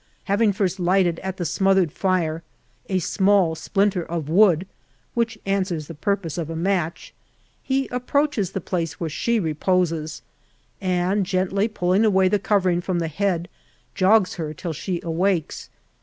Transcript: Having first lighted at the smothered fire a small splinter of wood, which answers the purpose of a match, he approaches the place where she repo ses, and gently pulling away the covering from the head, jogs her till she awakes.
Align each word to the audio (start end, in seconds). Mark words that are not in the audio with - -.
Having 0.23 0.53
first 0.53 0.79
lighted 0.79 1.19
at 1.19 1.37
the 1.37 1.45
smothered 1.45 1.91
fire 1.91 2.41
a 2.89 2.97
small 2.97 3.53
splinter 3.53 4.01
of 4.03 4.29
wood, 4.29 4.65
which 5.13 5.37
answers 5.45 5.85
the 5.85 5.93
purpose 5.93 6.39
of 6.39 6.49
a 6.49 6.55
match, 6.55 7.13
he 7.61 7.87
approaches 7.89 8.49
the 8.53 8.61
place 8.61 8.99
where 8.99 9.11
she 9.11 9.39
repo 9.39 9.85
ses, 9.85 10.23
and 10.81 11.23
gently 11.23 11.67
pulling 11.67 12.03
away 12.03 12.27
the 12.29 12.39
covering 12.39 12.81
from 12.81 12.97
the 12.97 13.09
head, 13.09 13.47
jogs 13.93 14.33
her 14.41 14.55
till 14.55 14.73
she 14.73 14.99
awakes. 15.03 15.69